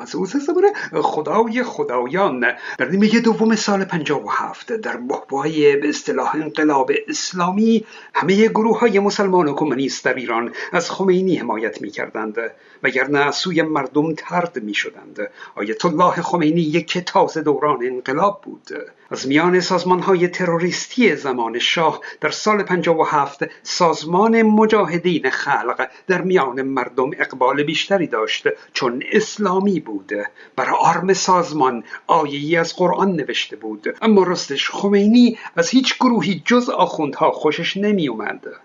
از 0.00 0.14
او 0.14 0.26
زبور 0.26 0.64
خدای 1.02 1.62
خدایان. 1.62 2.40
در 2.78 2.88
نیمه 2.88 3.20
دوم 3.20 3.56
سال 3.56 3.84
57 3.84 4.72
در 4.72 4.96
بحبوهای 4.96 5.76
به 5.76 5.88
اصطلاح 5.88 6.34
انقلاب 6.34 6.92
اسلامی 7.08 7.84
همه 8.14 8.48
گروه 8.48 8.78
های 8.78 8.98
مسلمان 8.98 9.48
و 9.48 9.54
کمونیست 9.54 10.04
در 10.04 10.14
ایران 10.14 10.52
از 10.72 10.90
خمینی 10.90 11.36
حمایت 11.36 11.82
می 11.82 11.90
کردند 11.90 12.36
وگرنه 12.82 13.18
از 13.18 13.36
سوی 13.36 13.62
مردم 13.62 14.14
ترد 14.14 14.62
می 14.62 14.74
شدند 14.74 15.30
آیت 15.56 15.84
الله 15.84 16.22
خمینی 16.22 16.60
یک 16.60 16.98
تازه 16.98 17.42
دوران 17.42 17.86
انقلاب 17.86 18.40
بود. 18.44 18.68
از 19.10 19.28
میان 19.28 19.60
سازمان 19.60 20.00
های 20.00 20.28
تروریستی 20.28 21.16
زمان 21.16 21.58
شاه 21.58 22.00
در 22.20 22.30
سال 22.30 22.62
57 22.62 23.44
سازمان 23.62 24.42
مجاهدین 24.42 25.30
خلق 25.30 25.88
در 26.06 26.22
میان 26.22 26.62
مردم 26.62 27.10
اقبال 27.18 27.62
بیشتری 27.62 28.06
داشت 28.06 28.48
چون 28.72 29.02
اسلامی 29.12 29.80
بود. 29.80 30.12
بر 30.56 30.70
آرم 30.70 31.12
سازمان 31.12 31.84
آیهی 32.06 32.56
از 32.56 32.76
قرآن 32.76 33.12
نوشته 33.12 33.56
بود. 33.56 33.96
اما 34.02 34.22
راستش 34.22 34.70
خمینی 34.70 35.38
از 35.56 35.68
هیچ 35.68 35.96
گروهی 35.98 36.42
جز 36.44 36.68
آخوندها 36.68 37.30
خوشش 37.30 37.76
نمی 37.76 38.08
اومد 38.08 38.63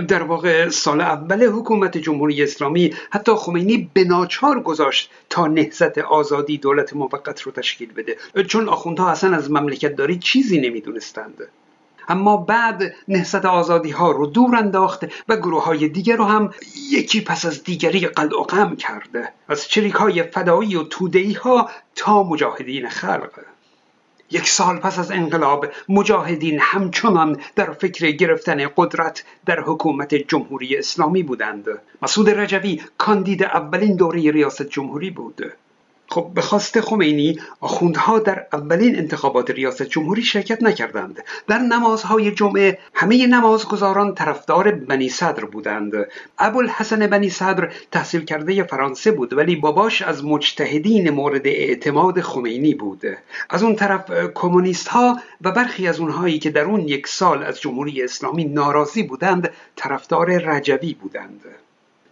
در 0.00 0.22
واقع 0.22 0.68
سال 0.68 1.00
اول 1.00 1.46
حکومت 1.46 1.98
جمهوری 1.98 2.42
اسلامی 2.42 2.94
حتی 3.10 3.32
خمینی 3.34 3.90
به 3.94 4.04
ناچار 4.04 4.60
گذاشت 4.60 5.10
تا 5.30 5.46
نهضت 5.46 5.98
آزادی 5.98 6.58
دولت 6.58 6.96
موقت 6.96 7.40
رو 7.40 7.52
تشکیل 7.52 7.92
بده. 7.92 8.16
چون 8.48 8.68
آخوندها 8.68 9.10
اصلا 9.10 9.36
از 9.36 9.50
مملکت 9.50 9.96
داری 9.96 10.18
چیزی 10.18 10.60
نمی‌دونستند. 10.60 11.48
اما 12.08 12.36
بعد 12.36 12.94
نهضت 13.08 13.44
آزادی 13.44 13.90
ها 13.90 14.10
رو 14.10 14.26
دور 14.26 14.56
انداخت 14.56 15.04
و 15.28 15.36
گروه 15.36 15.64
های 15.64 15.88
دیگر 15.88 16.16
رو 16.16 16.24
هم 16.24 16.54
یکی 16.90 17.20
پس 17.20 17.46
از 17.46 17.64
دیگری 17.64 18.06
قلع 18.06 18.40
و 18.40 18.42
قم 18.42 18.76
کرده. 18.76 19.32
از 19.48 19.68
چریک 19.68 19.94
های 19.94 20.22
فدایی 20.22 20.76
و 20.76 20.82
تودهی 20.82 21.32
ها 21.32 21.70
تا 21.96 22.22
مجاهدین 22.22 22.88
خلق. 22.88 23.30
یک 24.32 24.48
سال 24.48 24.78
پس 24.78 24.98
از 24.98 25.10
انقلاب 25.10 25.66
مجاهدین 25.88 26.58
همچنان 26.62 27.40
در 27.56 27.72
فکر 27.72 28.10
گرفتن 28.10 28.68
قدرت 28.76 29.24
در 29.46 29.60
حکومت 29.60 30.14
جمهوری 30.14 30.76
اسلامی 30.76 31.22
بودند. 31.22 31.66
مسعود 32.02 32.30
رجوی 32.30 32.80
کاندید 32.98 33.42
اولین 33.42 33.96
دوره 33.96 34.30
ریاست 34.30 34.62
جمهوری 34.62 35.10
بود. 35.10 35.52
خب 36.12 36.30
به 36.34 36.40
خواست 36.40 36.80
خمینی 36.80 37.38
آخوندها 37.60 38.18
در 38.18 38.46
اولین 38.52 38.96
انتخابات 38.96 39.50
ریاست 39.50 39.82
جمهوری 39.82 40.22
شرکت 40.22 40.62
نکردند. 40.62 41.24
در 41.48 41.58
نمازهای 41.58 42.30
جمعه 42.30 42.78
همه 42.94 43.26
نمازگزاران 43.26 44.14
طرفدار 44.14 44.70
بنی 44.70 45.08
صدر 45.08 45.44
بودند. 45.44 45.92
ابوالحسن 46.38 47.06
بنی 47.06 47.30
صدر 47.30 47.72
تحصیل 47.90 48.24
کرده 48.24 48.64
فرانسه 48.64 49.10
بود 49.10 49.32
ولی 49.32 49.56
باباش 49.56 50.02
از 50.02 50.24
مجتهدین 50.24 51.10
مورد 51.10 51.46
اعتماد 51.46 52.20
خمینی 52.20 52.74
بود. 52.74 53.02
از 53.50 53.62
اون 53.62 53.76
طرف 53.76 54.10
کمونیست 54.34 54.88
ها 54.88 55.20
و 55.40 55.50
برخی 55.52 55.88
از 55.88 56.00
اونهایی 56.00 56.38
که 56.38 56.50
در 56.50 56.64
اون 56.64 56.80
یک 56.80 57.06
سال 57.06 57.42
از 57.42 57.60
جمهوری 57.60 58.02
اسلامی 58.02 58.44
ناراضی 58.44 59.02
بودند 59.02 59.50
طرفدار 59.76 60.30
رجوی 60.30 60.94
بودند. 60.94 61.40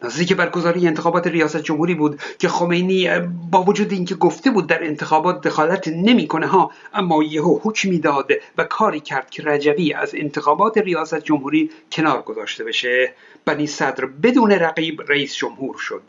نزدیک 0.03 0.33
برگزاری 0.33 0.87
انتخابات 0.87 1.27
ریاست 1.27 1.63
جمهوری 1.63 1.95
بود 1.95 2.21
که 2.39 2.49
خمینی 2.49 3.09
با 3.51 3.63
وجود 3.63 3.93
اینکه 3.93 4.15
گفته 4.15 4.51
بود 4.51 4.67
در 4.67 4.85
انتخابات 4.85 5.41
دخالت 5.41 5.89
نمی‌کنه 5.89 6.47
ها 6.47 6.71
اما 6.95 7.23
یهو 7.23 7.59
حکمی 7.63 7.99
داد 7.99 8.31
و 8.59 8.65
کاری 8.65 9.01
کرد 9.01 9.31
که 9.31 9.43
رجوی 9.43 9.93
از 9.93 10.15
انتخابات 10.15 10.79
ریاست 10.79 11.21
جمهوری 11.21 11.71
کنار 11.93 12.23
گذاشته 12.23 12.65
بشه. 12.65 13.15
بنی 13.45 13.67
صدر 13.67 14.07
بدون 14.07 14.53
رقیب 14.53 15.03
رئیس 15.09 15.35
جمهور 15.35 15.77
شد. 15.79 16.03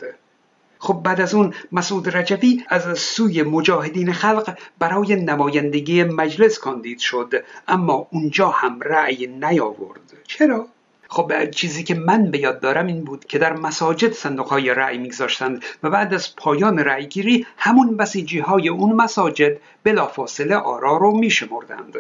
خب 0.80 1.02
بعد 1.04 1.22
از 1.22 1.34
اون 1.34 1.54
مسعود 1.72 2.18
رجوی 2.18 2.64
از 2.68 3.00
سوی 3.00 3.44
مجاهدین 3.44 4.14
خلق 4.14 4.58
برای 4.80 5.16
نمایندگی 5.16 6.04
مجلس 6.04 6.60
کاندید 6.60 7.00
شد 7.00 7.44
اما 7.68 8.08
اونجا 8.12 8.48
هم 8.50 8.80
رأی 8.82 9.28
نیاورد. 9.28 10.14
چرا؟ 10.28 10.68
خب 11.14 11.50
چیزی 11.50 11.84
که 11.84 11.96
من 11.96 12.32
به 12.32 12.38
یاد 12.38 12.60
دارم 12.60 12.88
این 12.88 13.04
بود 13.04 13.26
که 13.26 13.40
در 13.40 13.54
مساجد 13.54 14.12
صندوق 14.12 14.48
های 14.48 14.74
رأی 14.74 14.98
میگذاشتند 14.98 15.64
و 15.84 15.90
بعد 15.90 16.14
از 16.14 16.36
پایان 16.36 16.80
رأی 16.80 17.08
گیری 17.08 17.46
همون 17.58 17.98
بسیجی 17.98 18.40
های 18.40 18.70
اون 18.70 18.94
مساجد 18.94 19.58
بلافاصله 19.84 20.56
آرا 20.56 20.98
رو 20.98 21.18
میشمردند. 21.18 21.96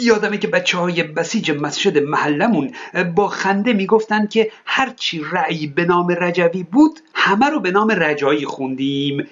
یادمه 0.00 0.38
که 0.38 0.48
بچه 0.48 0.78
های 0.78 1.02
بسیج 1.02 1.50
مسجد 1.50 1.98
محلمون 1.98 2.70
با 3.14 3.28
خنده 3.28 3.72
می‌گفتند 3.72 4.30
که 4.30 4.50
هرچی 4.64 5.22
رأی 5.32 5.66
به 5.66 5.84
نام 5.84 6.16
رجوی 6.20 6.62
بود 6.62 7.00
همه 7.14 7.46
رو 7.46 7.60
به 7.60 7.70
نام 7.70 7.90
رجایی 7.90 8.44
خوندیم. 8.44 9.28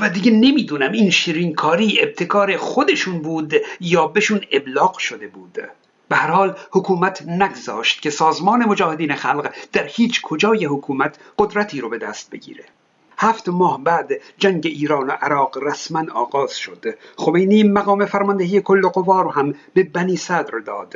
و 0.00 0.08
دیگه 0.08 0.30
نمی‌دونم 0.30 0.92
این 0.92 1.10
شیرینکاری 1.10 1.98
ابتکار 2.02 2.56
خودشون 2.56 3.18
بود 3.22 3.54
یا 3.80 4.06
بهشون 4.06 4.40
ابلاغ 4.52 4.98
شده 4.98 5.28
بود. 5.28 5.58
به 6.08 6.16
هر 6.16 6.30
حال 6.30 6.56
حکومت 6.70 7.22
نگذاشت 7.22 8.02
که 8.02 8.10
سازمان 8.10 8.64
مجاهدین 8.64 9.14
خلق 9.14 9.52
در 9.72 9.86
هیچ 9.86 10.22
کجای 10.22 10.64
حکومت 10.64 11.18
قدرتی 11.38 11.80
رو 11.80 11.88
به 11.88 11.98
دست 11.98 12.30
بگیره. 12.30 12.64
هفت 13.18 13.48
ماه 13.48 13.84
بعد 13.84 14.12
جنگ 14.38 14.66
ایران 14.66 15.06
و 15.06 15.10
عراق 15.10 15.58
رسما 15.58 16.04
آغاز 16.14 16.56
شد. 16.56 16.84
خمینی 17.16 17.62
مقام 17.62 18.06
فرماندهی 18.06 18.60
کل 18.60 18.88
قوا 18.88 19.22
رو 19.22 19.30
هم 19.30 19.54
به 19.74 19.82
بنی 19.82 20.16
صدر 20.16 20.58
داد. 20.58 20.94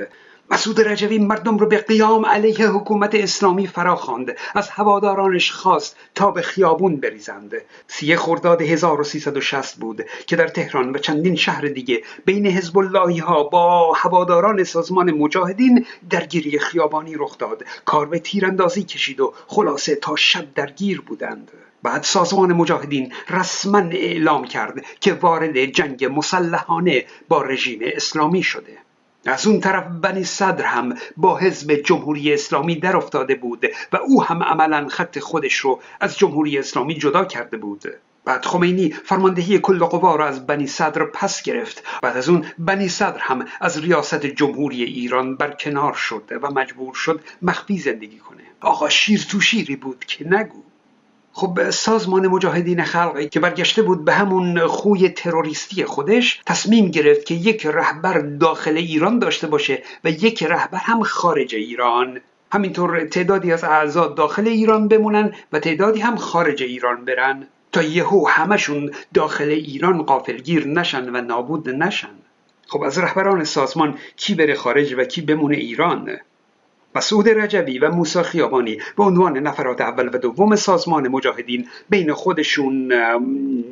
مسعود 0.52 0.80
رجوی 0.80 1.18
مردم 1.18 1.58
رو 1.58 1.66
به 1.66 1.78
قیام 1.78 2.26
علیه 2.26 2.66
حکومت 2.66 3.14
اسلامی 3.14 3.66
فراخواند. 3.66 4.36
از 4.54 4.68
هوادارانش 4.68 5.52
خواست 5.52 5.96
تا 6.14 6.30
به 6.30 6.42
خیابون 6.42 6.96
بریزند. 6.96 7.52
سی 7.88 8.16
خرداد 8.16 8.62
1360 8.62 9.76
بود 9.76 10.02
که 10.26 10.36
در 10.36 10.48
تهران 10.48 10.90
و 10.90 10.98
چندین 10.98 11.36
شهر 11.36 11.66
دیگه 11.66 12.02
بین 12.24 12.46
حزب 12.46 12.78
اللهی 12.78 13.18
ها 13.18 13.42
با 13.42 13.92
هواداران 13.92 14.64
سازمان 14.64 15.10
مجاهدین 15.10 15.86
درگیری 16.10 16.58
خیابانی 16.58 17.14
رخ 17.14 17.38
داد. 17.38 17.64
کار 17.84 18.06
به 18.06 18.18
تیراندازی 18.18 18.82
کشید 18.82 19.20
و 19.20 19.34
خلاصه 19.46 19.94
تا 19.94 20.16
شب 20.16 20.54
درگیر 20.54 21.00
بودند. 21.00 21.50
بعد 21.82 22.02
سازمان 22.02 22.52
مجاهدین 22.52 23.12
رسما 23.28 23.78
اعلام 23.78 24.44
کرد 24.44 24.84
که 25.00 25.12
وارد 25.12 25.64
جنگ 25.64 26.04
مسلحانه 26.04 27.04
با 27.28 27.42
رژیم 27.42 27.80
اسلامی 27.82 28.42
شده. 28.42 28.89
از 29.26 29.46
اون 29.46 29.60
طرف 29.60 29.84
بنی 30.02 30.24
صدر 30.24 30.64
هم 30.64 30.94
با 31.16 31.38
حزب 31.38 31.72
جمهوری 31.72 32.34
اسلامی 32.34 32.76
در 32.76 32.96
افتاده 32.96 33.34
بود 33.34 33.66
و 33.92 33.96
او 33.96 34.24
هم 34.24 34.42
عملا 34.42 34.88
خط 34.88 35.18
خودش 35.18 35.54
رو 35.56 35.80
از 36.00 36.18
جمهوری 36.18 36.58
اسلامی 36.58 36.94
جدا 36.94 37.24
کرده 37.24 37.56
بود. 37.56 37.82
بعد 38.24 38.44
خمینی 38.44 38.90
فرماندهی 38.90 39.58
کل 39.58 39.84
قوا 39.84 40.16
را 40.16 40.26
از 40.26 40.46
بنی 40.46 40.66
صدر 40.66 41.04
پس 41.04 41.42
گرفت. 41.42 41.82
بعد 42.02 42.16
از 42.16 42.28
اون 42.28 42.46
بنی 42.58 42.88
صدر 42.88 43.18
هم 43.18 43.44
از 43.60 43.78
ریاست 43.78 44.26
جمهوری 44.26 44.82
ایران 44.82 45.36
برکنار 45.36 45.92
شد 45.92 46.22
و 46.42 46.50
مجبور 46.50 46.94
شد 46.94 47.20
مخفی 47.42 47.78
زندگی 47.78 48.18
کنه. 48.18 48.42
آقا 48.60 48.88
شیر 48.88 49.26
تو 49.30 49.40
شیری 49.40 49.76
بود 49.76 50.04
که 50.04 50.28
نگو. 50.28 50.62
خب 51.32 51.70
سازمان 51.70 52.26
مجاهدین 52.26 52.82
خلقی 52.82 53.28
که 53.28 53.40
برگشته 53.40 53.82
بود 53.82 54.04
به 54.04 54.12
همون 54.12 54.66
خوی 54.66 55.08
تروریستی 55.08 55.84
خودش 55.84 56.40
تصمیم 56.46 56.88
گرفت 56.88 57.26
که 57.26 57.34
یک 57.34 57.66
رهبر 57.66 58.18
داخل 58.18 58.76
ایران 58.76 59.18
داشته 59.18 59.46
باشه 59.46 59.82
و 60.04 60.10
یک 60.10 60.42
رهبر 60.42 60.78
هم 60.78 61.02
خارج 61.02 61.54
ایران. 61.54 62.20
همینطور 62.52 63.04
تعدادی 63.04 63.52
از 63.52 63.64
اعضا 63.64 64.06
داخل 64.06 64.48
ایران 64.48 64.88
بمونن 64.88 65.32
و 65.52 65.58
تعدادی 65.58 66.00
هم 66.00 66.16
خارج 66.16 66.62
ایران 66.62 67.04
برن. 67.04 67.46
تا 67.72 67.82
یهو 67.82 68.28
همشون 68.28 68.90
داخل 69.14 69.48
ایران 69.48 70.02
قافلگیر 70.02 70.66
نشن 70.66 71.16
و 71.16 71.20
نابود 71.20 71.68
نشن. 71.68 72.14
خب 72.66 72.82
از 72.82 72.98
رهبران 72.98 73.44
سازمان 73.44 73.98
کی 74.16 74.34
بره 74.34 74.54
خارج 74.54 74.94
و 74.98 75.04
کی 75.04 75.20
بمونه 75.20 75.56
ایران؟ 75.56 76.18
مسعود 76.94 77.28
رجوی 77.28 77.78
و 77.78 77.90
موسی 77.90 78.22
خیابانی 78.22 78.78
به 78.96 79.04
عنوان 79.04 79.38
نفرات 79.38 79.80
اول 79.80 80.08
و 80.12 80.18
دوم 80.18 80.56
سازمان 80.56 81.08
مجاهدین 81.08 81.68
بین 81.90 82.12
خودشون 82.12 82.92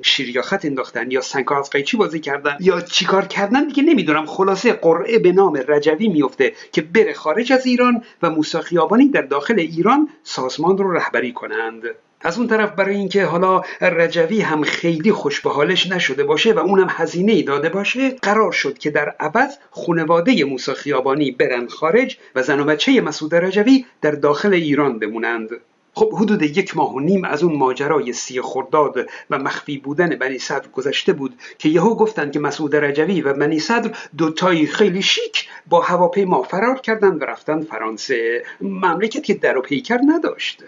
شیر 0.02 0.40
خط 0.40 0.64
انداختن 0.64 1.10
یا 1.10 1.20
سنگار 1.20 1.58
از 1.58 1.70
قیچی 1.70 1.96
بازی 1.96 2.20
کردن 2.20 2.56
یا 2.60 2.80
چیکار 2.80 3.24
کردن 3.26 3.66
دیگه 3.66 3.82
نمی‌دونم. 3.82 4.26
خلاصه 4.26 4.72
قرعه 4.72 5.18
به 5.18 5.32
نام 5.32 5.62
رجوی 5.68 6.08
میفته 6.08 6.52
که 6.72 6.82
بره 6.82 7.12
خارج 7.12 7.52
از 7.52 7.66
ایران 7.66 8.02
و 8.22 8.30
موسی 8.30 8.58
خیابانی 8.58 9.08
در 9.08 9.22
داخل 9.22 9.58
ایران 9.58 10.08
سازمان 10.22 10.78
رو 10.78 10.92
رهبری 10.92 11.32
کنند. 11.32 11.82
از 12.20 12.38
اون 12.38 12.46
طرف 12.46 12.72
برای 12.72 12.96
اینکه 12.96 13.24
حالا 13.24 13.62
رجوی 13.80 14.40
هم 14.40 14.62
خیلی 14.62 15.12
خوش 15.12 15.40
به 15.40 15.50
حالش 15.50 15.86
نشده 15.86 16.24
باشه 16.24 16.52
و 16.52 16.58
اونم 16.58 16.86
هزینه 16.90 17.32
ای 17.32 17.42
داده 17.42 17.68
باشه 17.68 18.10
قرار 18.10 18.52
شد 18.52 18.78
که 18.78 18.90
در 18.90 19.14
عوض 19.20 19.56
خانواده 19.70 20.44
موسی 20.44 20.72
خیابانی 20.72 21.30
برن 21.30 21.66
خارج 21.66 22.18
و 22.34 22.42
زن 22.42 22.60
و 22.60 22.64
بچه 22.64 23.00
مسعود 23.00 23.34
رجوی 23.34 23.84
در 24.00 24.10
داخل 24.10 24.54
ایران 24.54 24.98
بمونند. 24.98 25.48
خب 25.94 26.12
حدود 26.12 26.42
یک 26.42 26.76
ماه 26.76 26.94
و 26.94 27.00
نیم 27.00 27.24
از 27.24 27.42
اون 27.42 27.56
ماجرای 27.56 28.12
سی 28.12 28.40
خرداد 28.40 29.08
و 29.30 29.38
مخفی 29.38 29.78
بودن 29.78 30.16
بنی 30.16 30.38
صدر 30.38 30.68
گذشته 30.68 31.12
بود 31.12 31.34
که 31.58 31.68
یهو 31.68 31.94
گفتند 31.94 32.32
که 32.32 32.40
مسعود 32.40 32.76
رجوی 32.76 33.20
و 33.20 33.32
بنی 33.32 33.58
صدر 33.58 33.90
دوتایی 34.16 34.66
خیلی 34.66 35.02
شیک 35.02 35.48
با 35.66 35.80
هواپیما 35.80 36.42
فرار 36.42 36.80
کردند 36.80 37.22
و 37.22 37.24
رفتن 37.24 37.62
فرانسه. 37.62 38.44
مملکت 38.60 39.24
که 39.24 39.34
در 39.34 39.58
و 39.58 39.62
پیکر 39.62 39.98
نداشته 40.06 40.64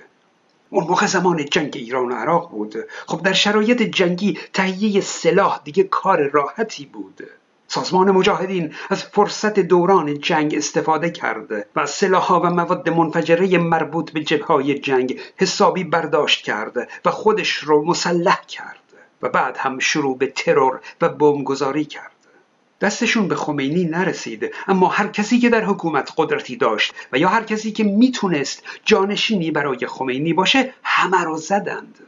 اون 0.71 0.85
موقع 0.85 1.07
زمان 1.07 1.45
جنگ 1.45 1.73
ایران 1.75 2.13
و 2.13 2.15
عراق 2.15 2.51
بود. 2.51 2.75
خب 3.07 3.23
در 3.23 3.33
شرایط 3.33 3.83
جنگی 3.83 4.39
تهیه 4.53 5.01
سلاح 5.01 5.61
دیگه 5.65 5.83
کار 5.85 6.29
راحتی 6.29 6.87
بود. 6.87 7.21
سازمان 7.69 8.11
مجاهدین 8.11 8.75
از 8.91 9.05
فرصت 9.05 9.61
دوران 9.61 10.19
جنگ 10.19 10.55
استفاده 10.55 11.11
کرده 11.11 11.67
و 11.77 11.87
سلاحها 11.87 12.41
و 12.41 12.47
مواد 12.47 12.89
منفجره 12.89 13.59
مربوط 13.59 14.11
به 14.11 14.21
جبههای 14.21 14.79
جنگ 14.79 15.21
حسابی 15.37 15.85
برداشت 15.85 16.45
کرده 16.45 16.89
و 17.05 17.11
خودش 17.11 17.55
رو 17.55 17.85
مسلح 17.85 18.41
کرد 18.49 18.81
و 19.23 19.29
بعد 19.29 19.57
هم 19.57 19.79
شروع 19.79 20.19
به 20.19 20.27
ترور 20.27 20.81
و 21.01 21.09
بمبگذاری 21.09 21.85
کرد. 21.85 22.20
دستشون 22.81 23.29
به 23.29 23.35
خمینی 23.35 23.85
نرسید. 23.85 24.55
اما 24.69 24.89
هر 24.89 25.09
کسی 25.09 25.39
که 25.39 25.49
در 25.49 25.65
حکومت 25.65 26.11
قدرتی 26.17 26.57
داشت 26.57 26.95
و 27.13 27.19
یا 27.19 27.29
هر 27.29 27.43
کسی 27.43 27.73
که 27.73 27.85
می‌تونست 27.85 28.63
جانشینی 28.85 29.51
برای 29.51 29.87
خمینی 29.87 30.33
باشه 30.33 30.75
همه 30.83 31.25
رو 31.25 31.37
زدند. 31.37 31.99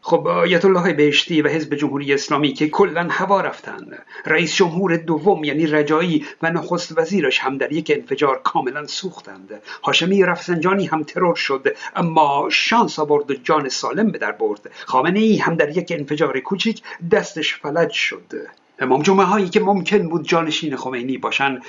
خب 0.00 0.26
آیت 0.26 0.64
الله 0.64 0.92
بهشتی 0.92 1.42
و 1.42 1.48
حزب 1.48 1.74
جمهوری 1.74 2.14
اسلامی 2.14 2.52
که 2.52 2.68
کلا 2.68 3.08
هوا 3.10 3.40
رفتن 3.40 3.98
رئیس 4.26 4.54
جمهور 4.54 4.96
دوم 4.96 5.44
یعنی 5.44 5.66
رجایی 5.66 6.26
و 6.42 6.50
نخست 6.50 6.98
وزیرش 6.98 7.38
هم 7.38 7.58
در 7.58 7.72
یک 7.72 7.92
انفجار 7.94 8.40
کاملا 8.44 8.86
سوختند. 8.86 9.62
هاشمی 9.84 10.22
رفسنجانی 10.22 10.86
هم 10.86 11.02
ترور 11.02 11.34
شد 11.34 11.76
اما 11.96 12.48
شانس 12.50 12.98
آورد 12.98 13.44
جان 13.44 13.68
سالم 13.68 14.10
به 14.10 14.18
در 14.18 14.32
برد. 14.32 14.70
خامنه 14.86 15.20
ای 15.20 15.36
هم 15.36 15.54
در 15.54 15.76
یک 15.76 15.92
انفجار 15.96 16.40
کوچیک 16.40 16.82
دستش 17.10 17.54
فلج 17.54 17.90
شد. 17.90 18.32
امام 18.78 19.02
جمعه 19.02 19.26
هایی 19.26 19.48
که 19.48 19.60
ممکن 19.60 20.08
بود 20.08 20.28
جانشین 20.28 20.76
خمینی 20.76 21.18
باشن 21.18 21.60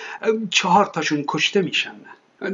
چهار 0.50 0.86
تاشون 0.86 1.24
کشته 1.28 1.62
میشن. 1.62 1.96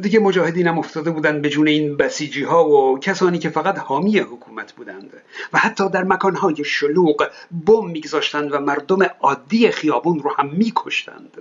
دیگه 0.01 0.19
مجاهدین 0.19 0.67
هم 0.67 0.79
افتاده 0.79 1.11
بودند 1.11 1.41
به 1.41 1.50
جون 1.50 1.67
این 1.67 1.97
بسیجی 1.97 2.44
ها 2.44 2.69
و 2.69 3.00
کسانی 3.00 3.39
که 3.39 3.50
فقط 3.50 3.79
حامی 3.79 4.19
حکومت 4.19 4.73
بودند. 4.73 5.13
و 5.53 5.57
حتی 5.57 5.89
در 5.89 6.03
مکانهای 6.03 6.63
شلوغ 6.63 7.29
بم 7.65 7.88
میگذاشتند 7.88 8.53
و 8.53 8.59
مردم 8.59 9.03
عادی 9.21 9.71
خیابون 9.71 10.19
رو 10.19 10.31
هم 10.38 10.50
میکشتند. 10.50 11.38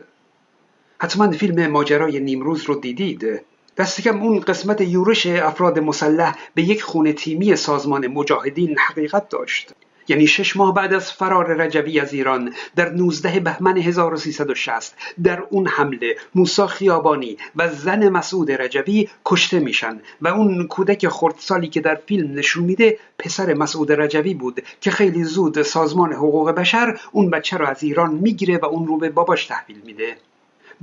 حتما 0.98 1.30
فیلم 1.30 1.66
ماجرای 1.66 2.20
نیمروز 2.20 2.62
رو 2.62 2.74
دیدید؟ 2.74 3.42
دست 3.76 4.00
کم 4.00 4.22
اون 4.22 4.40
قسمت 4.40 4.80
یورش 4.80 5.26
افراد 5.26 5.78
مسلح 5.78 6.36
به 6.54 6.62
یک 6.62 6.82
خونه 6.82 7.12
تیمی 7.12 7.56
سازمان 7.56 8.06
مجاهدین 8.06 8.78
حقیقت 8.78 9.28
داشت. 9.28 9.72
یعنی 10.12 10.26
شش 10.26 10.56
ماه 10.56 10.74
بعد 10.74 10.94
از 10.94 11.12
فرار 11.12 11.46
رجوی 11.46 12.00
از 12.00 12.12
ایران 12.12 12.54
در 12.76 12.90
19 12.90 13.40
بهمن 13.40 13.78
1360 13.78 14.94
در 15.22 15.42
اون 15.50 15.66
حمله 15.66 16.16
موسا 16.34 16.66
خیابانی 16.66 17.36
و 17.56 17.68
زن 17.68 18.08
مسعود 18.08 18.52
رجوی 18.52 19.08
کشته 19.24 19.60
میشن 19.60 20.00
و 20.20 20.28
اون 20.28 20.66
کودک 20.66 21.08
خردسالی 21.08 21.68
که 21.68 21.80
در 21.80 21.94
فیلم 22.06 22.38
نشون 22.38 22.64
میده 22.64 22.98
پسر 23.18 23.54
مسعود 23.54 23.92
رجوی 23.92 24.34
بود 24.34 24.62
که 24.80 24.90
خیلی 24.90 25.24
زود 25.24 25.62
سازمان 25.62 26.12
حقوق 26.12 26.50
بشر 26.50 27.00
اون 27.12 27.30
بچه 27.30 27.56
رو 27.56 27.66
از 27.66 27.82
ایران 27.82 28.14
می‌گیره 28.14 28.58
و 28.58 28.64
اون 28.64 28.86
رو 28.86 28.98
به 28.98 29.10
باباش 29.10 29.46
تحویل 29.46 29.80
میده. 29.84 30.16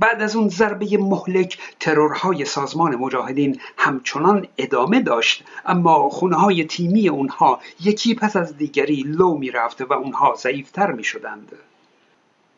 بعد 0.00 0.22
از 0.22 0.36
اون 0.36 0.48
ضربه 0.48 0.98
مهلک 0.98 1.58
ترورهای 1.80 2.44
سازمان 2.44 2.96
مجاهدین 2.96 3.60
همچنان 3.76 4.46
ادامه 4.58 5.00
داشت 5.00 5.44
اما 5.66 6.08
خونه 6.08 6.36
های 6.36 6.64
تیمی 6.64 7.08
اونها 7.08 7.60
یکی 7.80 8.14
پس 8.14 8.36
از 8.36 8.56
دیگری 8.56 9.02
لو 9.06 9.34
می‌رفت 9.38 9.80
و 9.80 9.92
اونها 9.92 10.34
ضعیفتر 10.38 10.92
می 10.92 11.04
شدند. 11.04 11.52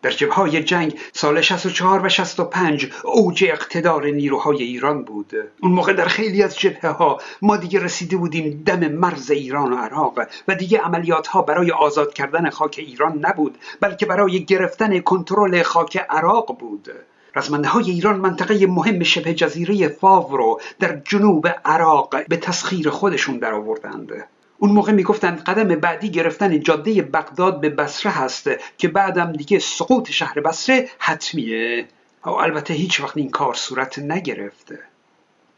در 0.03 0.11
جبههای 0.11 0.63
جنگ 0.63 0.99
سال 1.13 1.41
64 1.41 2.07
و 2.07 2.09
65 2.09 2.91
اوج 3.05 3.45
اقتدار 3.49 4.07
نیروهای 4.07 4.63
ایران 4.63 5.03
بود 5.03 5.33
اون 5.61 5.73
موقع 5.73 5.93
در 5.93 6.05
خیلی 6.05 6.43
از 6.43 6.59
جبهه 6.59 6.91
ها 6.91 7.21
ما 7.43 7.57
دیگه 7.57 7.81
رسیده 7.81 8.17
بودیم 8.17 8.63
دم 8.67 8.89
مرز 8.89 9.31
ایران 9.31 9.73
و 9.73 9.77
عراق 9.77 10.19
و 10.49 10.55
دیگه 10.55 10.79
عملیات 10.79 11.27
ها 11.27 11.43
برای 11.43 11.71
آزاد 11.71 12.15
کردن 12.15 12.51
خاک 12.51 12.75
ایران 12.79 13.19
نبود 13.27 13.59
بلکه 13.81 14.07
برای 14.07 14.45
گرفتن 14.45 15.01
کنترل 15.01 15.63
خاک 15.63 15.97
عراق 16.11 16.59
بود 16.59 16.89
رزمنده 17.37 17.69
های 17.69 17.91
ایران 17.91 18.21
منطقه 18.21 18.67
مهم 18.67 19.03
شبه 19.03 19.35
جزیره 19.35 19.89
فاو 19.89 20.37
رو 20.37 20.61
در 20.81 21.01
جنوب 21.05 21.49
عراق 21.65 22.27
به 22.29 22.37
تسخیر 22.37 22.91
خودشون 22.91 23.39
در 23.39 23.55
آوردند 23.55 24.13
اون 24.59 24.71
موقع 24.71 24.93
می‌گفتند 24.93 25.43
قدم 25.43 25.69
بعدی 25.69 26.11
گرفتن 26.11 26.61
جاده 26.61 27.03
بغداد 27.03 27.61
به 27.61 27.69
بصره 27.69 28.13
هست 28.13 28.51
که 28.79 28.89
بعدم 28.89 29.33
دیگه 29.33 29.59
سقوط 29.59 30.11
شهر 30.11 30.41
بصره 30.41 30.89
حتمیه. 30.99 31.87
و 32.25 32.31
البته 32.31 32.75
هیچ 32.75 33.01
وقت 33.01 33.17
این 33.17 33.31
کار 33.31 33.55
صورت 33.55 33.99
نگرفته 33.99 34.79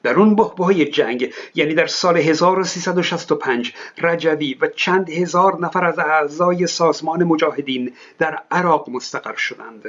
در 0.03 0.15
اون 0.15 0.35
بحبوهای 0.37 0.85
جنگ 0.85 1.33
یعنی 1.55 1.75
در 1.75 1.87
سال 1.87 2.17
1365 2.17 3.73
رجوی 3.99 4.55
و 4.55 4.67
چند 4.67 5.11
هزار 5.11 5.61
نفر 5.61 5.85
از 5.85 5.99
اعضای 5.99 6.67
سازمان 6.67 7.25
مجاهدین 7.25 7.93
در 8.19 8.39
عراق 8.51 8.89
مستقر 8.91 9.37
شدند. 9.37 9.83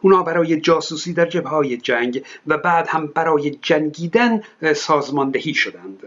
اونا 0.00 0.22
برای 0.22 0.60
جاسوسی 0.60 1.12
در 1.12 1.26
جبهه 1.26 1.76
جنگ 1.76 2.24
و 2.46 2.58
بعد 2.58 2.88
هم 2.88 3.06
برای 3.06 3.50
جنگیدن 3.50 4.42
سازماندهی 4.74 5.54
شدند. 5.54 6.02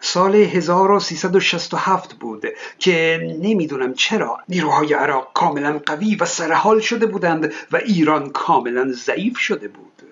سال 0.00 0.34
1367 0.34 2.14
بود 2.14 2.46
که 2.78 3.20
نمی‌دونم 3.42 3.94
چرا 3.94 4.38
نیروهای 4.48 4.94
عراق 4.94 5.30
کاملا 5.34 5.80
قوی 5.86 6.16
و 6.16 6.24
سرحال 6.24 6.80
شده 6.80 7.06
بودند 7.06 7.52
و 7.72 7.76
ایران 7.76 8.30
کاملا 8.30 8.92
ضعیف 8.92 9.38
شده 9.38 9.68
بود. 9.68 10.09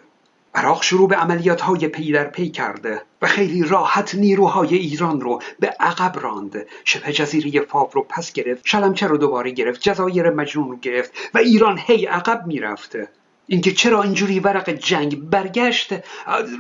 عراق 0.55 0.83
شروع 0.83 1.09
به 1.09 1.17
عملیات 1.17 1.61
های 1.61 1.89
پی 1.89 2.13
در 2.13 2.25
پی 2.25 2.51
کرده 2.51 3.03
و 3.23 3.27
خیلی 3.27 3.63
راحت 3.63 4.15
نیروهای 4.15 4.77
ایران 4.77 5.21
رو 5.21 5.43
به 5.61 5.67
عقب 5.81 6.21
راند. 6.21 6.67
شبه 6.85 7.13
جزیره 7.13 7.61
فاو 7.61 7.91
رو 7.93 8.03
پس 8.03 8.33
گرفت 8.33 8.67
شلمچه 8.67 9.07
رو 9.07 9.17
دوباره 9.17 9.51
گرفت 9.51 9.81
جزایر 9.81 10.31
مجنون 10.31 10.71
رو 10.71 10.77
گرفت 10.77 11.13
و 11.35 11.39
ایران 11.39 11.79
هی 11.87 12.07
عقب 12.07 12.47
می‌رفته. 12.47 13.09
اینکه 13.47 13.73
چرا 13.73 14.03
اینجوری 14.03 14.41
ورق 14.41 14.71
جنگ 14.71 15.21
برگشت 15.31 15.95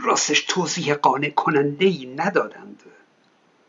راستش 0.04 0.40
توضیح 0.40 0.94
قانع 0.94 1.30
کننده 1.30 1.86
ای 1.86 2.14
ندادند. 2.16 2.82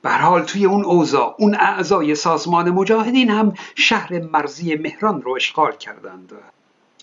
به 0.01 0.10
حال 0.10 0.44
توی 0.44 0.66
اون 0.66 0.86
اوضاع 0.86 1.36
اون 1.39 1.56
اعضای 1.56 2.16
سازمان 2.16 2.69
مجاهدین 2.69 3.30
هم 3.30 3.54
شهر 3.75 4.19
مرزی 4.19 4.75
مهران 4.75 5.21
رو 5.21 5.31
اشغال 5.31 5.75
کردند. 5.75 6.33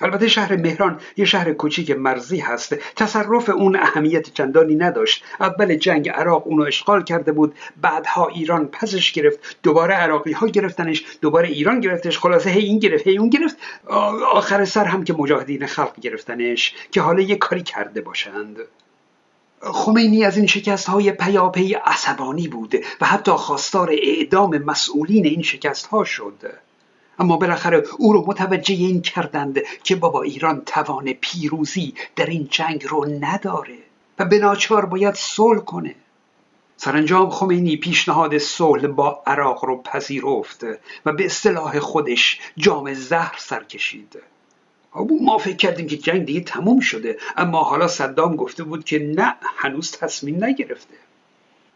البته 0.01 0.29
شهر 0.29 0.57
مهران 0.57 1.01
یه 1.17 1.25
شهر 1.25 1.53
کوچیک 1.53 1.91
مرزی 1.91 2.39
هست. 2.39 2.75
تصرف 2.97 3.49
اون 3.49 3.77
اهمیت 3.77 4.35
چندانی 4.35 4.75
نداشت. 4.75 5.25
اول 5.41 5.77
جنگ 5.77 6.09
عراق 6.09 6.47
اونو 6.47 6.63
اشغال 6.63 7.05
کرده 7.05 7.33
بود 7.33 7.55
بعدها 7.81 8.29
ایران 8.29 8.67
پسش 8.67 9.13
گرفت 9.13 9.59
دوباره 9.63 9.95
عراقی 9.95 10.33
ها 10.33 10.47
گرفتنش 10.47 11.05
دوباره 11.21 11.49
ایران 11.49 11.81
گرفتش. 11.81 12.19
خلاصه 12.19 12.51
هی 12.51 12.65
این 12.65 12.79
گرفت 12.79 13.07
هی 13.07 13.19
اون 13.19 13.31
گرفت. 13.31 13.57
آخر 14.33 14.65
سر 14.65 14.85
هم 14.85 15.05
که 15.05 15.13
مجاهدین 15.13 15.67
خلق 15.67 16.01
گرفتنش 16.01 16.75
که 16.91 17.01
حالا 17.01 17.21
یه 17.21 17.37
کاری 17.37 17.63
کرده 17.63 18.01
باشند. 18.01 18.57
خمینی 19.61 20.25
از 20.25 20.37
این 20.37 20.47
شکست 20.47 20.89
های 20.89 21.13
پیاپی 21.13 21.75
عصبانی 21.75 22.49
بود 22.49 22.75
و 23.01 23.07
حتی 23.07 23.33
خواستار 23.33 23.91
اعدام 24.03 24.59
مسئولین 24.59 25.27
این 25.27 25.43
شکست 25.43 25.87
ها 25.87 26.05
شد. 26.05 26.66
اما 27.19 27.37
بالاخره 27.37 27.85
او 27.99 28.13
رو 28.13 28.25
متوجه 28.27 28.75
این 28.75 29.03
کردند 29.03 29.59
که 29.85 29.97
بابا 29.97 30.23
ایران 30.23 30.63
توان 30.67 31.13
پیروزی 31.13 31.95
در 32.17 32.27
این 32.27 32.49
جنگ 32.51 32.87
رو 32.89 33.05
نداره 33.21 33.79
و 34.19 34.25
به 34.25 34.39
ناچار 34.39 34.87
باید 34.87 35.15
صلح 35.15 35.61
کنه. 35.61 35.95
سرانجام 36.77 37.31
خمینی 37.31 37.77
پیشنهاد 37.77 38.39
صلح 38.39 38.87
با 38.87 39.23
عراق 39.27 39.65
رو 39.65 39.83
پذیرفت 39.83 40.65
و 41.07 41.13
به 41.13 41.25
اصطلاح 41.25 41.79
خودش 41.79 42.41
جام 42.57 42.95
زهر 42.95 43.35
سر 43.39 43.65
کشید. 43.65 44.19
ما 45.21 45.39
فکر 45.39 45.57
کردیم 45.57 45.87
که 45.87 45.97
جنگ 45.97 46.25
دیگه 46.25 46.41
تموم 46.41 46.81
شده 46.81 47.19
اما 47.37 47.63
حالا 47.63 47.89
صدام 47.89 48.37
گفته 48.37 48.65
بود 48.65 48.85
که 48.85 48.99
نه 48.99 49.35
هنوز 49.57 49.91
تصمیم 49.91 50.45
نگرفته. 50.45 50.95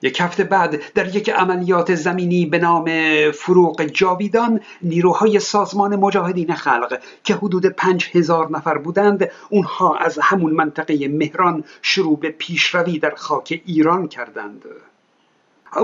یک 0.03 0.21
هفته 0.21 0.45
بعد 0.45 0.93
در 0.95 1.17
یک 1.17 1.31
عملیات 1.31 1.95
زمینی 1.95 2.47
به 2.47 2.59
نام 2.59 2.91
فروغ 3.31 3.83
جاویدان 3.83 4.61
نیروهای 4.83 5.41
سازمان 5.41 5.97
مجاهدین 5.97 6.55
خلق 6.55 7.01
که 7.25 7.35
حدود 7.35 7.67
پنج 7.67 8.11
هزار 8.13 8.51
نفر 8.51 8.79
بودند 8.79 9.31
اونها 9.51 9.97
از 9.97 10.19
همون 10.23 10.53
منطقه 10.53 11.09
مهران 11.09 11.65
شروع 11.83 12.19
به 12.19 12.31
پیشروی 12.31 12.99
در 12.99 13.15
خاک 13.17 13.63
ایران 13.67 14.09
کردند. 14.09 14.65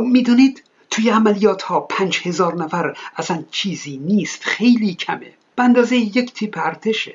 می‌دونید 0.00 0.62
توی 0.90 1.10
عملیات 1.10 1.62
ها 1.62 1.80
پنج 1.80 2.20
هزار 2.24 2.54
نفر 2.54 2.96
اصلا 3.16 3.44
چیزی 3.50 3.96
نیست 3.96 4.44
خیلی 4.44 4.94
کمه. 4.94 5.32
به 5.56 5.62
اندازه 5.62 5.96
یک 5.96 6.32
تیپ 6.32 6.58
ارتشه. 6.58 7.14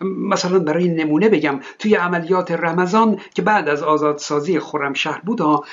مثلا 0.00 0.58
برای 0.58 0.88
نمونه 0.88 1.28
بگم 1.28 1.60
توی 1.78 1.94
عملیات 1.94 2.50
رمضان 2.50 3.20
که 3.34 3.42
بعد 3.42 3.68
از 3.68 3.82
آزادسازی 3.82 4.60
خرمشهر 4.60 5.20
بود 5.20 5.64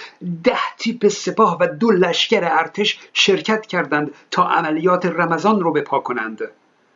ده 0.44 0.76
تیپ 0.78 1.08
سپاه 1.08 1.58
و 1.60 1.68
دو 1.68 1.92
لشکر 1.92 2.44
ارتش 2.44 3.00
شرکت 3.14 3.66
کردند 3.66 4.12
تا 4.32 4.50
عملیات 4.50 5.06
رمضان 5.06 5.62
رو 5.62 5.72
بپا 5.72 6.00
کنند. 6.00 6.42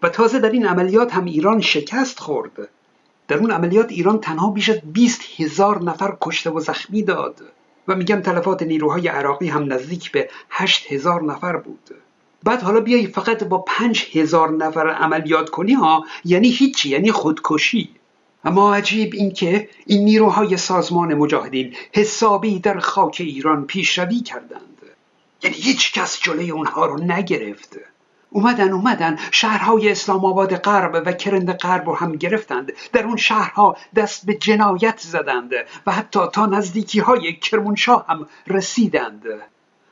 و 0.04 0.10
تازه 0.10 0.40
در 0.40 0.50
این 0.50 0.66
عملیات 0.66 1.14
هم 1.14 1.26
ایران 1.26 1.62
شکست 1.62 2.20
خورد. 2.20 2.70
در 3.28 3.38
اون 3.38 3.52
عملیات 3.52 3.92
ایران 3.92 4.20
تنها 4.20 4.50
بیش 4.50 4.70
از 4.70 4.80
20 4.94 5.22
هزار 5.38 5.84
نفر 5.84 6.18
کشته 6.22 6.50
و 6.50 6.60
زخمی 6.60 7.04
داد. 7.04 7.42
و 7.88 7.96
میگن 7.96 8.22
تلفات 8.22 8.64
نیروهای 8.64 9.08
عراقی 9.08 9.48
هم 9.48 9.74
نزدیک 9.74 10.12
به 10.12 10.30
هشت 10.50 10.92
هزار 10.92 11.24
نفر 11.24 11.58
بود. 11.58 11.90
بعد 12.44 12.62
حالا 12.62 12.80
بیای 12.80 13.08
فقط 13.08 13.44
با 13.44 13.58
پنج 13.58 14.08
هزار 14.14 14.52
نفر 14.52 14.90
عملیات 14.90 15.50
کنی 15.50 15.74
ها؟ 15.74 16.06
یعنی 16.26 16.50
هیچی 16.50 16.90
یعنی 16.90 17.12
خودکشی. 17.12 17.90
اما 18.44 18.76
عجیب 18.76 19.14
این 19.14 19.34
که 19.34 19.70
این 19.86 20.06
نیروهای 20.06 20.58
سازمان 20.58 21.14
مجاهدین 21.14 21.76
حسابی 21.94 22.60
در 22.60 22.80
خاک 22.80 23.18
ایران 23.20 23.66
پیشروی 23.66 24.20
کردند. 24.20 24.82
یعنی 25.44 25.56
هیچ 25.56 25.94
کس 25.94 26.20
جلوی 26.22 26.52
اونها 26.52 26.86
رو 26.86 27.04
نگرفت. 27.04 27.78
اومدن 28.32 28.72
اومدن 28.72 29.18
شهرهای 29.32 29.92
اسلام 29.92 30.26
آباد 30.26 30.56
غرب 30.56 31.04
و 31.06 31.12
کرند 31.12 31.52
غرب 31.52 31.86
رو 31.86 31.96
هم 31.96 32.12
گرفتند. 32.12 32.72
در 32.94 33.06
اون 33.06 33.18
شهرها 33.18 33.78
دست 33.96 34.26
به 34.26 34.34
جنایت 34.34 35.00
زدند 35.00 35.52
و 35.88 35.92
حتی 35.92 36.20
تا 36.34 36.46
نزدیکی 36.46 37.00
های 37.00 37.34
کرمانشاه 37.34 38.06
هم 38.08 38.28
رسیدند. 38.48 39.24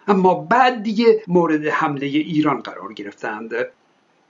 اما 0.08 0.34
بعد 0.34 0.84
دیگه 0.84 1.24
مورد 1.28 1.66
حمله 1.66 2.06
ایران 2.06 2.60
قرار 2.60 2.94
گرفتند. 2.94 3.52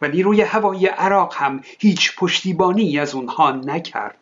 و 0.01 0.07
نیروی 0.07 0.41
هوایی 0.41 0.85
عراق 0.85 1.33
هم 1.35 1.61
هیچ 1.79 2.15
پشتیبانی 2.15 2.99
از 2.99 3.15
اونها 3.15 3.51
نکرد. 3.51 4.17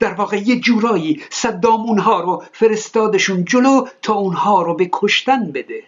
در 0.00 0.14
واقع 0.14 0.36
یه 0.36 0.60
جورایی 0.60 1.22
صدام 1.30 1.80
اونها 1.80 2.20
رو 2.20 2.44
فرستادشون 2.52 3.44
جلو 3.44 3.86
تا 4.02 4.14
اونها 4.14 4.62
رو 4.62 4.74
به 4.74 4.88
کشتن 4.92 5.52
بده. 5.52 5.82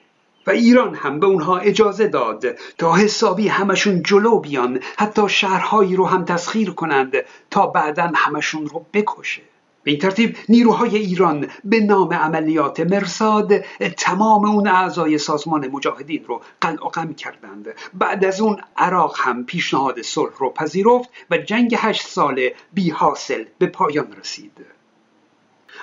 و 0.46 0.50
ایران 0.50 0.94
هم 0.94 1.20
به 1.20 1.26
اونها 1.26 1.58
اجازه 1.58 2.08
داد 2.08 2.44
تا 2.78 2.94
حسابی 2.94 3.48
همشون 3.48 4.02
جلو 4.02 4.40
بیان 4.40 4.80
حتی 4.98 5.28
شهرهایی 5.28 5.96
رو 5.96 6.06
هم 6.06 6.24
تسخیر 6.24 6.70
کنند 6.70 7.12
تا 7.50 7.66
بعدا 7.66 8.12
همشون 8.14 8.66
رو 8.66 8.86
بکشه. 8.92 9.42
به 9.86 9.92
این 9.92 10.00
ترتیب 10.00 10.36
نیروهای 10.48 10.96
ایران 10.96 11.48
به 11.64 11.80
نام 11.80 12.12
عملیات 12.12 12.80
مرساد 12.80 13.58
تمام 13.96 14.44
اون 14.44 14.68
اعضای 14.68 15.18
سازمان 15.18 15.68
مجاهدین 15.68 16.24
رو 16.24 16.40
قلع 16.60 16.86
و 16.86 16.88
قم 16.88 17.14
کردند. 17.14 17.66
بعد 17.94 18.24
از 18.24 18.40
اون 18.40 18.60
عراق 18.76 19.14
هم 19.18 19.44
پیشنهاد 19.44 20.02
صلح 20.02 20.32
رو 20.38 20.50
پذیرفت 20.50 21.08
و 21.30 21.38
جنگ 21.38 21.74
هشت 21.78 22.06
ساله 22.06 22.54
بی 22.72 22.90
حاصل 22.90 23.44
به 23.58 23.66
پایان 23.66 24.12
رسید. 24.20 24.66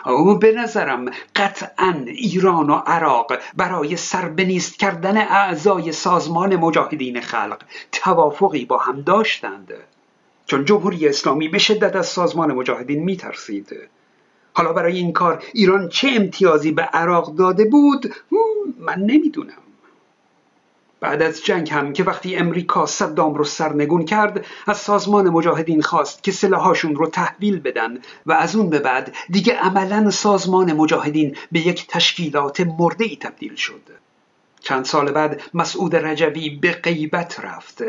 اما 0.05 0.33
به 0.33 0.51
نظرم 0.51 1.05
قطعا 1.35 2.03
ایران 2.07 2.69
و 2.69 2.75
عراق 2.75 3.33
برای 3.57 3.97
سربنیست 3.97 4.79
کردن 4.79 5.17
اعضای 5.17 5.91
سازمان 5.91 6.55
مجاهدین 6.55 7.21
خلق 7.21 7.61
توافقی 7.91 8.65
با 8.65 8.77
هم 8.77 9.01
داشتند. 9.01 9.73
چون 10.45 10.65
جمهوری 10.65 11.07
اسلامی 11.07 11.47
به 11.47 11.57
شدت 11.57 11.95
از 11.95 12.07
سازمان 12.07 12.51
مجاهدین 12.51 13.03
میترسید 13.03 13.89
حالا 14.53 14.73
برای 14.73 14.97
این 14.97 15.13
کار 15.13 15.43
ایران 15.53 15.89
چه 15.89 16.07
امتیازی 16.15 16.71
به 16.71 16.81
عراق 16.81 17.35
داده 17.35 17.65
بود؟ 17.65 18.15
من 18.79 18.99
نمی‌دونم. 18.99 19.53
بعد 20.99 21.21
از 21.21 21.45
جنگ 21.45 21.69
هم 21.69 21.93
که 21.93 22.03
وقتی 22.03 22.35
امریکا 22.35 22.85
صدام 22.85 23.33
رو 23.33 23.43
سرنگون 23.43 24.05
کرد 24.05 24.45
از 24.67 24.77
سازمان 24.77 25.29
مجاهدین 25.29 25.81
خواست 25.81 26.23
که 26.23 26.31
سلاحاشون 26.31 26.95
رو 26.95 27.07
تحویل 27.07 27.59
بدن 27.59 27.97
و 28.25 28.31
از 28.31 28.55
اون 28.55 28.69
به 28.69 28.79
بعد 28.79 29.15
دیگه 29.29 29.53
عملا 29.53 30.09
سازمان 30.09 30.73
مجاهدین 30.73 31.35
به 31.51 31.59
یک 31.59 31.87
تشکیلات 31.87 32.59
مرده 32.59 33.15
تبدیل 33.15 33.55
شد. 33.55 33.81
چند 34.59 34.85
سال 34.85 35.11
بعد 35.11 35.41
مسعود 35.53 35.95
رجوی 35.95 36.49
به 36.49 36.71
غیبت 36.71 37.39
رفت. 37.39 37.83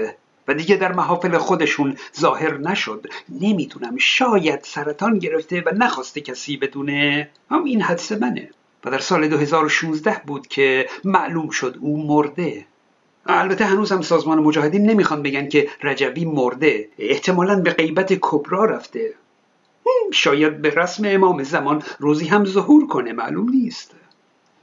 و 0.48 0.54
دیگه 0.54 0.76
در 0.76 0.92
محافل 0.92 1.38
خودشون 1.38 1.96
ظاهر 2.20 2.58
نشد. 2.58 3.06
نمی‌دونم 3.40 3.96
شاید 3.96 4.60
سرطان 4.62 5.18
گرفته 5.18 5.62
و 5.66 5.70
نخواسته 5.74 6.20
کسی 6.20 6.56
بدونه. 6.56 7.30
هم 7.50 7.64
این 7.64 7.82
حدس 7.82 8.12
منه. 8.12 8.50
و 8.84 8.90
در 8.90 8.98
سال 8.98 9.28
2016 9.28 10.22
بود 10.26 10.46
که 10.46 10.88
معلوم 11.04 11.50
شد 11.50 11.76
او 11.80 12.06
مرده. 12.06 12.66
البته 13.26 13.64
هنوز 13.64 13.92
هم 13.92 14.02
سازمان 14.02 14.38
مجاهدین 14.38 14.90
نمی‌خوان 14.90 15.22
بگن 15.22 15.48
که 15.48 15.68
رجبی 15.82 16.24
مرده. 16.24 16.88
احتمالا 16.98 17.60
به 17.60 17.70
غیبت 17.70 18.12
کبرا 18.20 18.64
رفته. 18.64 19.14
شاید 20.12 20.62
به 20.62 20.70
رسم 20.70 21.02
امام 21.06 21.42
زمان 21.42 21.82
روزی 21.98 22.26
هم 22.26 22.44
ظهور 22.44 22.86
کنه 22.86 23.12
معلوم 23.12 23.48
نیست. 23.48 23.94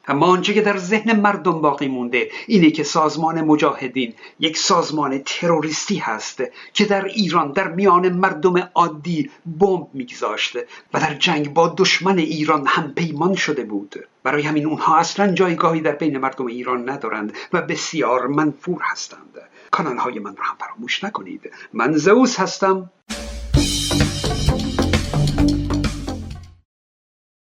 اما 0.08 0.25
آنچه 0.25 0.53
که 0.53 0.62
در 0.62 0.77
ذهن 0.77 1.20
مردم 1.20 1.62
باقی 1.62 1.88
مونده 1.88 2.29
اینه 2.48 2.72
که 2.72 2.84
سازمان 2.84 3.41
مجاهدین 3.41 4.13
یک 4.39 4.58
سازمان 4.58 5.22
تروریستی 5.25 5.98
هست 5.98 6.43
که 6.74 6.86
در 6.86 7.05
ایران 7.05 7.51
در 7.51 7.67
میان 7.67 8.10
مردم 8.10 8.70
عادی 8.75 9.29
بمب 9.60 9.88
میگذاشت 9.93 10.58
و 10.93 11.00
در 11.00 11.13
جنگ 11.13 11.53
با 11.53 11.75
دشمن 11.77 12.17
ایران 12.17 12.67
هم 12.67 12.93
پیمان 12.93 13.36
شده 13.36 13.63
بود. 13.63 13.96
برای 14.24 14.43
همین 14.43 14.65
اونها 14.65 14.98
اصلا 14.98 15.34
جایگاهی 15.34 15.81
در 15.81 15.96
بین 15.96 16.17
مردم 16.17 16.46
ایران 16.46 16.89
ندارند 16.89 17.34
و 17.53 17.62
بسیار 17.62 18.27
منفور 18.27 18.81
هستند. 18.81 19.38
کانال 19.72 19.98
های 19.98 20.20
من 20.20 20.36
را 20.36 20.43
هم 20.43 20.55
فراموش 20.60 21.03
نکنید. 21.03 21.51
من 21.74 21.91
زئوس 21.91 22.39
هستم. 22.39 22.89